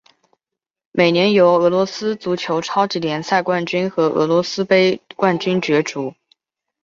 [0.91, 6.15] 每年由俄罗斯足球超级联赛冠军和俄罗斯杯冠军角逐。